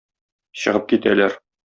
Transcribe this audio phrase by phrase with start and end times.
[0.61, 1.37] Чыгып китәләр.